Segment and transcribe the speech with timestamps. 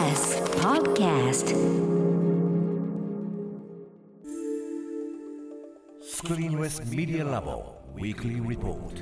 [0.00, 1.54] TBS Podcast
[6.00, 7.44] Screen West Media Lab
[7.94, 8.96] Weekly Report.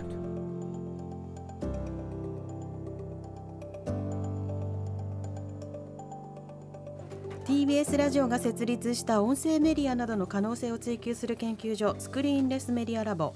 [7.46, 13.34] TBS ラジオが設立した音声メディアなどの可能性を追求する研究所スクリーンレスメディアラボ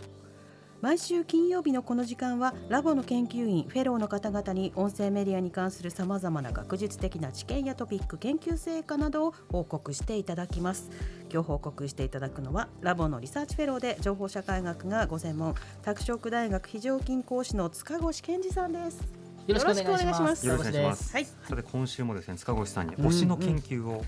[0.83, 10.91] 毎週金曜日のこの時間はラボの研究員フェローの方々に音声メディアに関するさまざまな学術的な知見やトピック研究成果などを報告していただきます。
[11.33, 19.03] 今日報告していただくのはラボのリサーチフェローで情報社会学がご専門拓殖大学非常勤講師の塚越健二さんです。
[19.47, 20.45] よろしくお願いします。
[20.49, 21.13] よろしくお願いします。
[21.13, 21.25] はい。
[21.25, 24.03] さて今週もですね塚越さんに推しの研究を、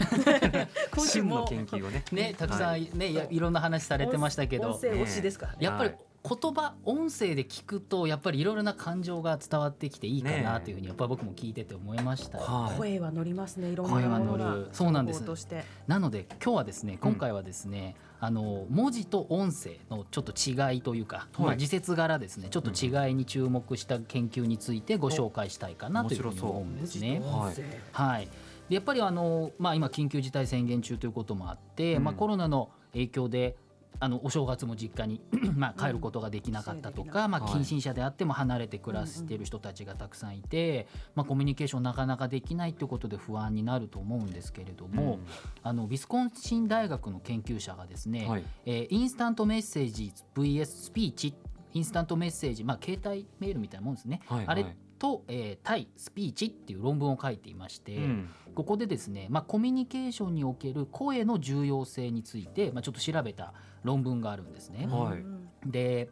[0.91, 1.47] 今週も。
[1.47, 2.05] 真の研究をね。
[2.11, 2.91] ね、たくさんはい。
[2.95, 4.73] ね、いろんな話されてましたけど。
[4.73, 12.39] 音、声推しですかやっぱりはい言葉音声で聞くとやっぱりいろいろな感情が伝わってきていいかなねというふうにやっぱり僕も聞いてて思いました。
[12.39, 12.45] よ。
[12.45, 12.79] はい。
[12.79, 14.51] 声は乗りますねいろんな声はものが。
[14.53, 15.21] 乗るそうなんです。
[15.21, 27.21] 情報としてなので今日はですね今回はですね、あの文字と音声のちょっと違いというか、まあ、時節柄ですねちょっと違いに注目した研究についてご紹介したいかなというふうに思うんですね。
[27.23, 28.29] はいはい、
[28.71, 32.05] でやっぱりあの、まあ、今緊急事態宣言中ということもあって、うん。
[32.05, 33.57] まあ、コロナの影響で
[34.01, 35.21] あのお正月も実家に
[35.57, 37.53] まあ帰ることができなかったとか、まあ、はい。
[37.53, 45.19] 近親者であっても離れて暮らしている人たちがたくさんいて、まあ、コミュニケーションなかなかできないということで不安になると思うんですけれども、
[45.63, 48.45] あのウィスコンシン大学の研究者がですね、はい。
[48.67, 51.35] えーインスタントメッセージ VS スピーチ
[51.73, 54.47] インスタントメッセージ、まあ、携帯メールみたいなもんですね、はいはい。
[54.49, 58.29] あれと、えー対スピーチっていう論文を書いていまして、うん。
[58.55, 64.87] ここでですね、まあ、コミュニケーションにおける声の重要性について、まあ、ちょっと調べた論文があるんですね。
[64.87, 65.21] はい。
[65.21, 66.11] うんで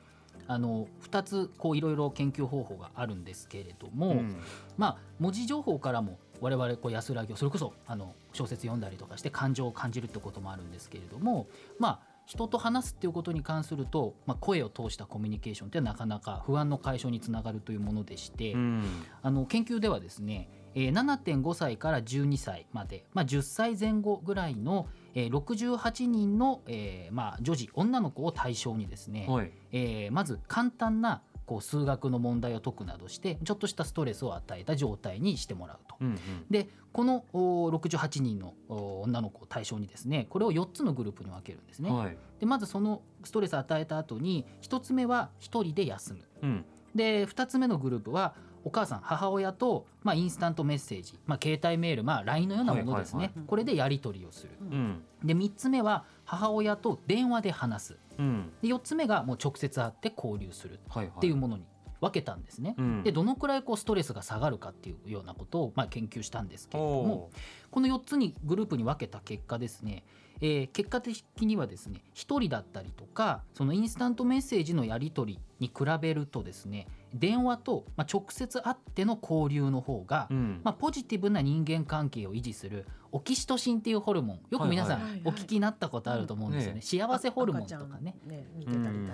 [0.49, 4.37] あの2つこういろいろ研究方法があるんですけれども、うん。
[4.77, 11.47] まあ、文字情報からも我々こう安らぎをそれこそあの小説読んだりとかして感情を感じるってこともあるんですけれども
[11.79, 18.85] まあ人と話すっていうことに関すると、まあ、声を通したコミュニケーションってなかなか不安の解消につながるというものでして、うん。
[19.23, 29.53] あの研究ではですね、えー7.5歳から12歳まで、まあ、10歳前後ぐらいの、えー68人の、えーまあ、女児女の子を対象にですね、はい。
[29.73, 35.97] えーまず簡単なこう数学の問題を解くなどしてちょっとしたストレスを与えた状態にしてもらうと。
[36.01, 36.19] うんうん
[36.51, 41.91] でこのお68人のお女の子を対象にですねこれを4つのグループに分けるんですね。
[41.91, 46.21] はいでまずそのストレスを与えた後に1つ目は1人で休む。
[46.43, 46.65] うん
[46.95, 53.39] で2つ目のグループはお母さん母親と、まあ、インスタントメッセージ、まあ、携帯メール、まあ、LINE のようなものですね、はいはい。
[53.39, 54.51] はいこれでやり取りをする。
[54.61, 55.03] うん。
[55.25, 57.99] で3つ目は母親と電話で話す。
[58.19, 58.53] うん。
[58.63, 61.31] で4つ目がもう直接会って交流するはいはいってい。
[61.31, 61.65] うものに
[62.01, 62.75] 分けたんですね。
[62.79, 63.03] うん。
[63.03, 67.31] でどのくらいこうストレスが下がるかっていうようなことをまあ研究したんですけれどもお
[67.71, 70.05] この4つにグループに分けた結果ですね、
[70.41, 80.61] えー結果的にはですね1人だったりとかそのインスタントメッセージのやり取りに比べるとですね電話と、まあ、直接会っての交流の方が、ーうん。
[80.65, 88.17] まあ、ポジティブな人間関係を維持するオキシトシンっていうホルモンよく皆さんお聞きになったことあると思うんですよね、ね幸せホルモンとかね。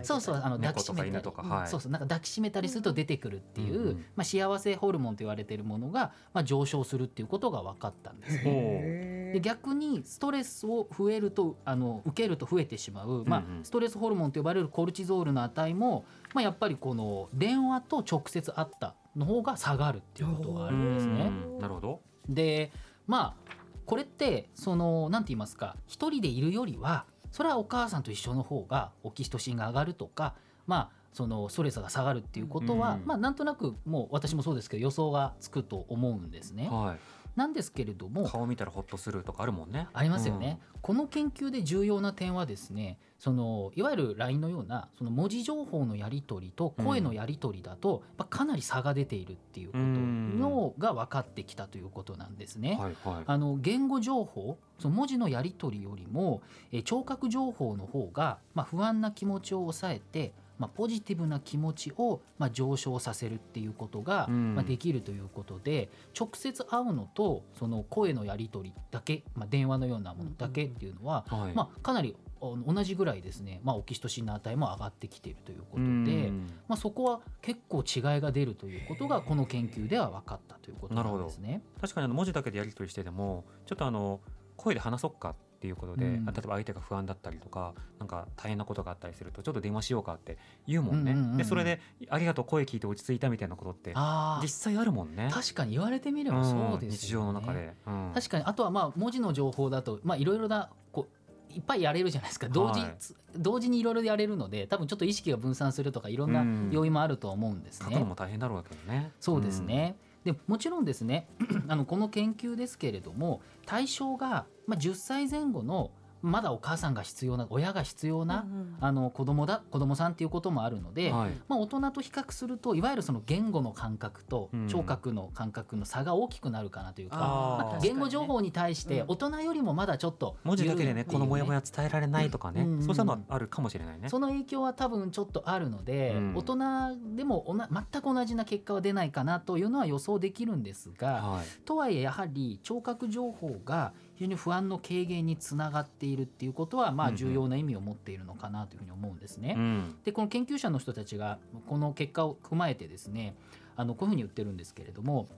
[0.03, 1.69] そうそうあの抱きしめたり。
[1.69, 9.31] そうそうなんか抱きしめたりすると出てくるっていう、まあ、幸せホルモンと言われているものが、まあ、上昇するっていうことが分かったんですね。
[9.31, 16.05] おで逆にストレスを増えるとあの受けると増えてしまう、まあストレスホルモンと呼ばれるコルチゾールの値も、
[16.35, 21.33] まあ、やっぱりこの電話と直接会ったの方が下がるっていうことがあるんですね。
[21.55, 21.59] うん。
[21.59, 22.01] なるほど。
[22.29, 22.71] で
[23.07, 23.58] まあ
[23.89, 30.35] これってその何て言いますか一人でいるよりはそれはお母さんと一緒の方がオキシトシンが上がるとか
[30.67, 36.69] まあそのストレスが下がるっていうことは、うんまあなんとなくもう私もそうですけど予想がつくと思うんですね。
[36.71, 39.89] はいなんですけれども顔見たらホッとするとかあるもんね。
[39.93, 52.77] ありますよね、この研究で重要な点はですねそのいわゆる LINE のようなその文字情報のやり取りと声のやり取りだと、やっぱかなり差が出ているっていうことのが分かってきたということなんですね。
[52.81, 53.25] はいはい。
[53.27, 56.43] あの言語情報その文字のやり取りよりも、
[56.73, 64.55] えー聴覚情報の方が、まあ、不安な気持ちを抑えて、まあ、ポジティブな気持ちを、まあ、上昇させるっていうことが、うん。
[64.55, 65.89] まあ、できるということで
[66.19, 71.55] 直接会うのとその声のやり取りだけ、まあ、電話のようなものだけっていうのは、はい。
[71.55, 75.83] まあ、かなり同じぐらいですね、まあ、オキシトシンの値も上がってきているということで。
[75.83, 81.63] うんまあ、そこは結構違いが出るということがこの研究では分かったということなんですね。
[81.81, 84.21] 確かにあの文字だけでやり取りしててもちょっとあの
[84.57, 86.25] 声で話そうかっっていうことで、うん。
[86.25, 90.39] 例えば相手が不安だったりとかなんか大変なことがあったりするとちょっと電話しようかって
[90.69, 91.37] 言うもんね、うんうんうんうん。
[91.37, 95.29] でそれで「ありがとう声聞いて落ち着いた」みたいなことってあ実際あるもんね。
[95.31, 98.11] あ確かに言われてみればそうですよね、ん日常の中で、うん。
[98.15, 102.49] 確かにあとはまあ文字の情報だとまあいろいろなこういっぱいやれるじゃないですか。
[102.49, 102.95] 同時、はい。
[103.37, 106.71] 同時にいろいろやれるので多分ちょっと意識が分散するとかいろんなうん。
[106.71, 107.87] 要因もあるとは思うんですね。
[107.89, 109.13] 書くのも大変だろうわけどね。
[109.19, 111.29] そうです、ね、でもちろんですね
[111.69, 115.91] あのこの研究ですけれども対象が、10歳前後の
[116.23, 118.77] まだお母さんが必要な親が必要な、うんうん。
[118.81, 121.31] あの子供だ子供さんっていうこともあるので、はい。
[121.49, 124.69] まあ、大人と比較するといわゆるその言語の感覚とうん。
[124.69, 127.71] 聴覚の感覚の差が大きくなるかなというか、あー。
[127.71, 129.07] まあ言語情報に対してうん。
[129.09, 132.83] 大人よりもまだちょっと文字だけでねこのモヤモヤ伝えられないとかね、うん。
[132.83, 134.09] そうしたのはあるかもしれないね。
[134.09, 136.37] その影響は多分ちょっとあるので、うん。
[136.37, 141.47] 大人でもおな全く同じな結果は出ないかなというのは予想できるんですが、はい。
[141.65, 149.55] とはいえやはり聴覚情報が非常に不安の軽減につながっているっていうことはまあ重要な意味を持っているのかなというふうに思うんですね。
[149.57, 151.39] うんでこの研究者の人たちが
[151.69, 153.37] この結果を踏まえてですね
[153.77, 155.29] あのこういうふうに言ってるんですけれども、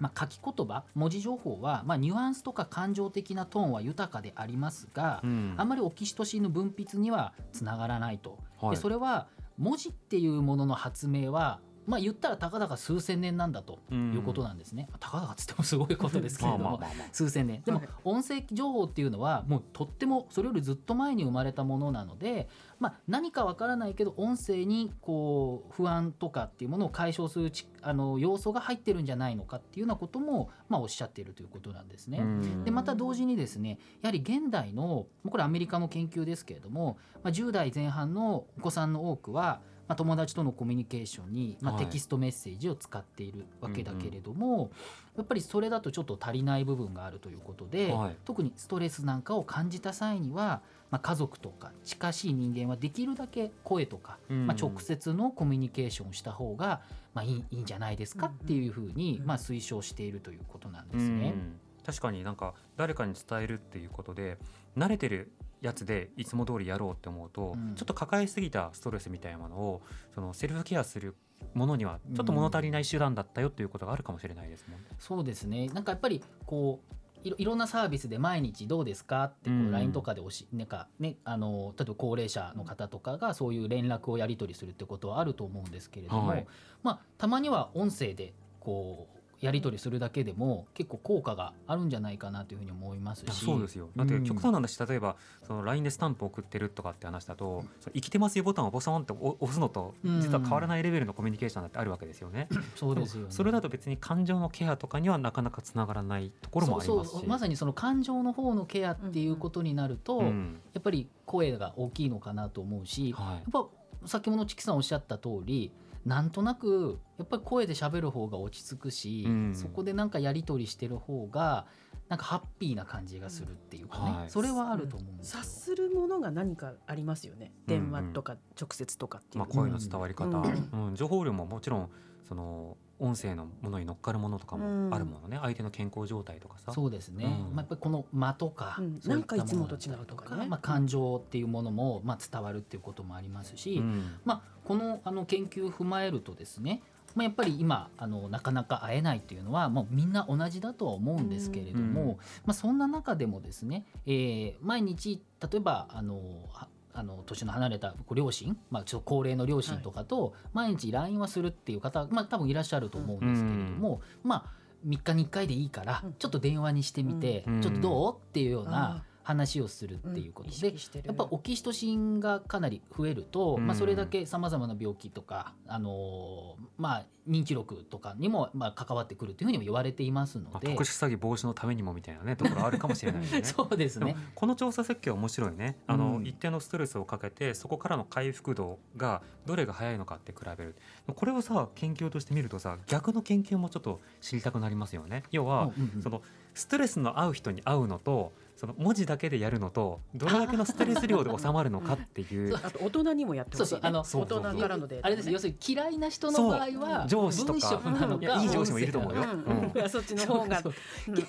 [0.00, 8.38] まあ、書き言葉文字情報は、まあ、ニュアンスとか感情的なトーンは豊かでありますが、うんあんまりオキシトシンの分泌にはつながらないと。
[8.60, 14.88] はいでそれは文字っていうものの発明はまあ言ったらたかだか数千年なんだということなんですね。
[14.98, 16.80] たかだかつってもすごいことですけれども、
[17.12, 17.62] 数千年。
[17.62, 17.88] でもはい。
[18.04, 22.48] 音声情報っていうのはもうとってもそれよりずっと前に生まれたものなので、
[22.78, 32.18] まあ、何かわからないけど音声にこう不安とかっていうものを解消するちあの要素が入ってるんじゃないのかっていうようなことも、まあ、おっしゃっているということなんですね。
[32.18, 32.64] うん。
[32.64, 41.84] でまた同時にですねやはり現代のこれアメリカの研究ですけれども、まあ、10代前半のお子さんの多くは、まあ、友達とのコミュニケーションに、まあ、はい。
[41.84, 44.70] テキストメッセージを使っているわけだけれども、
[45.16, 48.16] やっぱりそれだとちょっと足りない部分があるということで、はい。
[48.24, 56.80] 特にストレスなんかを感じた際には、まあ、家族とか近しい人間はできるだけ声とか、うんまあ、直接のコミュニケーションをした方が、
[57.14, 61.34] まあ、いいいいんじゃないですかっていうふうに、まあ、推奨しているということなんですね。
[61.34, 61.60] うん。
[61.84, 64.38] 確かになんか誰かに伝えるっていうことで
[64.76, 65.30] 慣れてる
[65.60, 67.74] やつでいつも通りやろうって思うと、うん。
[67.74, 69.82] ちょっと抱えすぎたストレスみたいなものを
[70.14, 71.14] そのセルフケアする
[71.54, 74.86] ものにはちょっと物足りない手段だったよということがあるかもしれないですもんね。
[74.98, 75.68] そうですね。
[75.68, 79.68] なんかやっぱりこういろいろんなサービスで毎日どうですかってこうん。
[79.68, 86.46] う LINE とかでおし、なんかね、あの例えば高齢者の方とかがそういう連絡をやり取りするってことはあると思うんですけれども、はい。
[86.82, 93.44] まあ、たまには音声でこうやり取りするだけでも結構効果があるんじゃないかなというふうに思いますし。
[93.44, 93.90] そうですよ。
[93.94, 95.16] だってうん極端なんだし、例えば
[95.46, 100.20] その LINE でスタンプ送ってるとかって話だと「その生きてますよ」ボタンをボソンって押押すのとうん。
[100.20, 102.48] 実は変わらないレベルのコミュニケーションだってあるわけですよね。
[102.74, 103.26] そうですよね。
[103.30, 107.10] それだと別に感情のケアとかにはなかなかつながらないところもありますし。
[107.12, 110.60] そうそうまさにその感情の方のケアっていうことになると、うん。
[110.72, 113.34] やっぱり声が大きいのかなと思うし、はい。
[113.34, 113.66] やっぱ
[114.06, 115.72] 先ほどチキさんおっしゃった通り
[116.06, 119.54] なんとなくやっぱり声で喋る方が落ち着くし、うん。
[119.54, 121.66] そこでなんかやり取りしてる方が
[122.08, 124.30] なんかハッピーな感じがするっていうかね、はい。
[124.30, 125.40] それはあると思うんですよ。
[125.40, 127.52] 察するものが何かありますよね。
[127.66, 130.42] 電話とか直接とかっていうまあ、声の伝わり方、う
[130.72, 130.94] うん。
[130.94, 131.90] 情報量ももちろん
[132.28, 136.72] その音声のものに乗っかるものとかもあるものね、相手の健康状態とかさ。
[136.72, 137.30] そうですね、うん。
[137.30, 139.00] まあ、やっぱりこの間とか、うん。
[139.04, 140.46] なんかいつもと違うとかね。
[140.46, 144.18] まあ、感情っていうものも、まあ、伝わるっていうこともありますし、うん。
[144.24, 146.82] まあ、このあの研究を踏まえるとですね、
[147.14, 152.08] まあ、やっぱり今あのなかなか会えないっていうのはもうみんな同じだとは思うんですけれども、うん。
[152.08, 152.16] ま
[152.48, 166.14] あ、そんな中でもですね、えー毎日例えばあのはあの年の離れたご両親、まあ、ちょっと高齢の両親とかと毎日 LINE はするっていう方、まあ、多分いらっしゃると思うんですけれども、まあ3日に1回でいいからうん。
[166.14, 167.60] ちょっと電話にしてみて、うん。
[167.60, 168.16] ちょっとどう？
[168.16, 170.50] っていうようあな話をするっていうこと。
[170.50, 171.08] 意で、識してる。
[171.08, 173.66] やっぱオキシトシンがかなり増えると、うん。
[173.66, 183.42] まあ、それだけさまざまな病気とか、あのーまあ、認知力とかにもまあ関わってくるというふうにも言われていますのまあ、で、特殊詐欺防止のためにもみたいなねところあるかもしれないよね。
[183.44, 184.16] そうですね。
[184.36, 185.76] この調査設計は面白いね。
[185.88, 186.24] あの、うん。
[186.24, 190.76] 一定のストレスをかけてそこからの回復度がどれが早いのかって比べる。
[191.12, 195.24] これをさ研究として見るとさ逆の研究もちょっと知りたくなりますよね。
[195.32, 196.02] 要は、うんうん。
[196.02, 196.22] その
[196.56, 202.56] ストレスの合う人に合うのとその文字だけでやるのとどれだけのストレス量で収まるのかっていう。
[202.64, 205.08] あと大人にもやってほしい、ね、そうそうあの大人からのデータね。
[205.08, 205.34] あれですよ。
[205.34, 207.90] 要するに嫌いな人の場合は上司とか。
[207.90, 209.22] なのかいやいい上司もいると思うよ。
[209.22, 209.90] うん。
[209.90, 210.62] そっちの方が。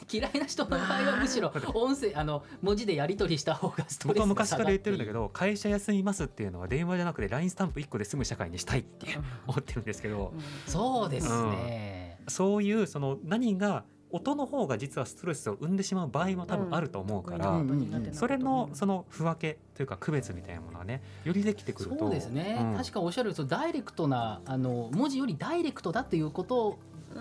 [0.09, 10.31] 嫌いな人の場合はむしろ音声あの文字でやり取りした方がストレスが僕は昔から言ってるんだけどど会社休みますっていうのは電話じゃなくて LINE スタンプ1個で済む社会にしたいって思ってるんですけど。
[10.33, 10.41] うん。
[10.65, 21.99] そうですね、そういうその何が音の方が実はストレスを生んでしまう場合も多分あると思うから、うんうんうんそれのその区分けというか区別みたいなものがねよりできてくると。
[21.99, 22.77] そうですね、うん。
[22.77, 26.77] 確かおっしゃるそのダイレクトなあの文字よりダイレクトだっていうこと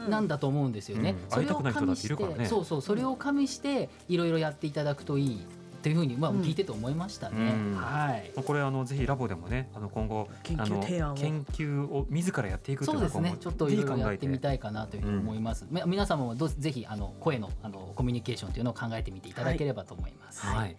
[0.09, 1.17] なんだと思うんですよね。
[1.25, 1.31] うん。
[1.31, 2.47] それを会いたくない人だっているからね。
[2.47, 5.47] そうそうそれを加味していろいろやっていただくといい
[5.87, 6.41] というふうにまあうん。
[6.41, 7.37] 聞いてて思いましたね。
[7.37, 7.77] うん。
[7.77, 8.33] はい。
[8.35, 11.15] これあのぜひラボでもねあの今後研究提案を。
[11.15, 13.37] 研究を自らやっていくといそううですね。
[13.39, 15.65] ちょっといろいろやってみたいかなというふうにうん思います。
[15.71, 20.45] ま皆様もどうぜひあの声のあのコミュニケーションというのを考えてみていただければと思います。
[20.45, 20.77] はい、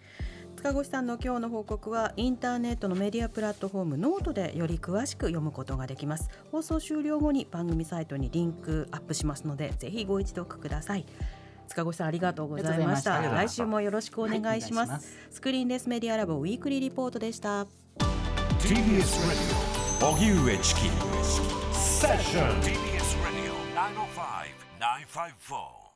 [0.58, 6.30] 塚越さんの今日の報告はインターネットのメディアプラットフォームノートでより詳しく読むことができます。
[6.52, 11.06] 放送終了後に番組サイトにリンクアップしますのでぜひご一読ください
[11.68, 13.22] 塚越さんありがとうございました。
[13.22, 17.64] 来週もよろしくお願いします,、はいお願いしスクリーンレスメディアラボウィークリーリポートでした。
[18.60, 19.04] TBS
[20.00, 20.82] Radio 荻上チキ。
[21.74, 25.87] セッション TBS Radio 905 954